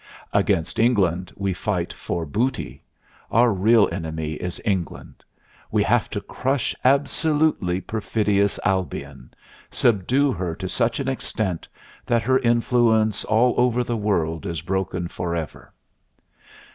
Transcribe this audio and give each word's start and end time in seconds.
Against 0.33 0.79
England 0.79 1.31
we 1.35 1.53
fight 1.53 1.93
for 1.93 2.25
booty. 2.25 2.81
Our 3.29 3.53
real 3.53 3.87
enemy 3.91 4.31
is 4.33 4.59
England. 4.65 5.23
We 5.69 5.83
have 5.83 6.09
to... 6.09 6.21
crush 6.21 6.73
absolutely 6.83 7.81
perfidious 7.81 8.59
Albion... 8.65 9.35
subdue 9.69 10.31
her 10.33 10.55
to 10.55 10.67
such 10.67 10.99
an 10.99 11.07
extent 11.07 11.67
that 12.03 12.23
her 12.23 12.39
influence 12.39 13.23
all 13.25 13.53
over 13.59 13.83
the 13.83 13.95
world 13.95 14.47
is 14.47 14.63
broken 14.63 15.07
forever. 15.07 15.71